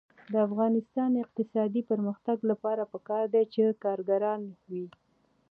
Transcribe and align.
د 0.31 0.33
افغانستان 0.47 1.09
د 1.13 1.17
اقتصادي 1.25 1.81
پرمختګ 1.91 2.37
لپاره 2.51 2.83
پکار 2.93 3.25
ده 3.33 3.41
چې 3.53 3.61
کارګران 3.83 4.39
وي. 4.71 4.85